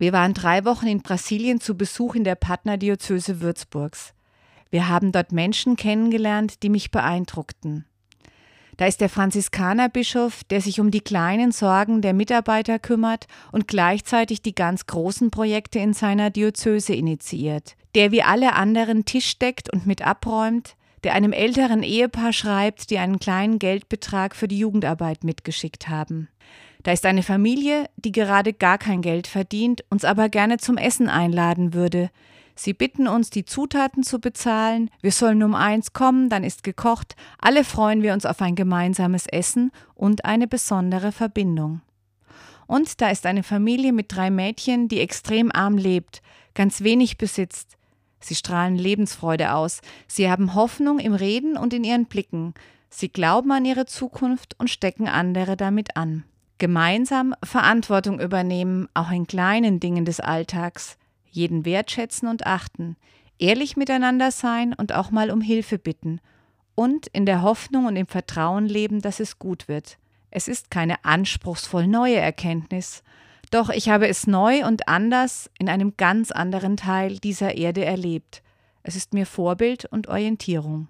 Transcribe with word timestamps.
Wir 0.00 0.14
waren 0.14 0.32
drei 0.32 0.64
Wochen 0.64 0.86
in 0.86 1.02
Brasilien 1.02 1.60
zu 1.60 1.76
Besuch 1.76 2.14
in 2.14 2.24
der 2.24 2.34
Partnerdiözese 2.34 3.42
Würzburgs. 3.42 4.14
Wir 4.70 4.88
haben 4.88 5.12
dort 5.12 5.30
Menschen 5.30 5.76
kennengelernt, 5.76 6.62
die 6.62 6.70
mich 6.70 6.90
beeindruckten. 6.90 7.84
Da 8.78 8.86
ist 8.86 9.02
der 9.02 9.10
Franziskanerbischof, 9.10 10.42
der 10.44 10.62
sich 10.62 10.80
um 10.80 10.90
die 10.90 11.02
kleinen 11.02 11.52
Sorgen 11.52 12.00
der 12.00 12.14
Mitarbeiter 12.14 12.78
kümmert 12.78 13.26
und 13.52 13.68
gleichzeitig 13.68 14.40
die 14.40 14.54
ganz 14.54 14.86
großen 14.86 15.30
Projekte 15.30 15.80
in 15.80 15.92
seiner 15.92 16.30
Diözese 16.30 16.94
initiiert, 16.94 17.76
der 17.94 18.10
wie 18.10 18.22
alle 18.22 18.54
anderen 18.54 19.04
Tisch 19.04 19.38
deckt 19.38 19.70
und 19.70 19.86
mit 19.86 20.00
abräumt, 20.00 20.76
der 21.04 21.14
einem 21.14 21.32
älteren 21.32 21.82
Ehepaar 21.82 22.32
schreibt, 22.32 22.90
die 22.90 22.98
einen 22.98 23.18
kleinen 23.18 23.58
Geldbetrag 23.58 24.36
für 24.36 24.48
die 24.48 24.58
Jugendarbeit 24.58 25.24
mitgeschickt 25.24 25.88
haben. 25.88 26.28
Da 26.82 26.92
ist 26.92 27.04
eine 27.06 27.22
Familie, 27.22 27.86
die 27.96 28.12
gerade 28.12 28.52
gar 28.52 28.78
kein 28.78 29.02
Geld 29.02 29.26
verdient, 29.26 29.84
uns 29.90 30.04
aber 30.04 30.28
gerne 30.28 30.58
zum 30.58 30.76
Essen 30.78 31.08
einladen 31.08 31.74
würde, 31.74 32.10
Sie 32.62 32.74
bitten 32.74 33.08
uns, 33.08 33.30
die 33.30 33.46
Zutaten 33.46 34.02
zu 34.02 34.18
bezahlen, 34.18 34.90
wir 35.00 35.12
sollen 35.12 35.42
um 35.42 35.54
eins 35.54 35.94
kommen, 35.94 36.28
dann 36.28 36.44
ist 36.44 36.62
gekocht, 36.62 37.16
alle 37.38 37.64
freuen 37.64 38.02
wir 38.02 38.12
uns 38.12 38.26
auf 38.26 38.42
ein 38.42 38.54
gemeinsames 38.54 39.26
Essen 39.26 39.72
und 39.94 40.26
eine 40.26 40.46
besondere 40.46 41.10
Verbindung. 41.10 41.80
Und 42.66 43.00
da 43.00 43.08
ist 43.08 43.24
eine 43.24 43.44
Familie 43.44 43.94
mit 43.94 44.14
drei 44.14 44.30
Mädchen, 44.30 44.88
die 44.88 45.00
extrem 45.00 45.50
arm 45.50 45.78
lebt, 45.78 46.20
ganz 46.52 46.82
wenig 46.82 47.16
besitzt. 47.16 47.78
Sie 48.20 48.34
strahlen 48.34 48.76
Lebensfreude 48.76 49.54
aus, 49.54 49.80
sie 50.06 50.30
haben 50.30 50.54
Hoffnung 50.54 50.98
im 50.98 51.14
Reden 51.14 51.56
und 51.56 51.72
in 51.72 51.84
ihren 51.84 52.06
Blicken, 52.06 52.54
sie 52.90 53.08
glauben 53.08 53.50
an 53.50 53.64
ihre 53.64 53.86
Zukunft 53.86 54.54
und 54.58 54.68
stecken 54.68 55.08
andere 55.08 55.56
damit 55.56 55.96
an. 55.96 56.24
Gemeinsam 56.58 57.34
Verantwortung 57.42 58.20
übernehmen, 58.20 58.88
auch 58.92 59.10
in 59.10 59.26
kleinen 59.26 59.80
Dingen 59.80 60.04
des 60.04 60.20
Alltags, 60.20 60.98
jeden 61.30 61.64
wertschätzen 61.64 62.28
und 62.28 62.46
achten, 62.46 62.96
ehrlich 63.38 63.76
miteinander 63.76 64.30
sein 64.30 64.74
und 64.74 64.92
auch 64.94 65.10
mal 65.10 65.30
um 65.30 65.40
Hilfe 65.40 65.78
bitten. 65.78 66.20
Und 66.74 67.06
in 67.08 67.24
der 67.24 67.42
Hoffnung 67.42 67.86
und 67.86 67.96
im 67.96 68.06
Vertrauen 68.06 68.66
leben, 68.66 69.00
dass 69.00 69.20
es 69.20 69.38
gut 69.38 69.68
wird. 69.68 69.98
Es 70.30 70.48
ist 70.48 70.70
keine 70.70 71.04
anspruchsvoll 71.04 71.86
neue 71.86 72.16
Erkenntnis, 72.16 73.02
doch 73.50 73.68
ich 73.70 73.88
habe 73.88 74.08
es 74.08 74.26
neu 74.26 74.64
und 74.64 74.88
anders 74.88 75.50
in 75.58 75.68
einem 75.68 75.96
ganz 75.96 76.30
anderen 76.30 76.76
Teil 76.76 77.18
dieser 77.18 77.56
Erde 77.56 77.84
erlebt. 77.84 78.42
Es 78.82 78.96
ist 78.96 79.12
mir 79.12 79.26
Vorbild 79.26 79.84
und 79.86 80.08
Orientierung. 80.08 80.88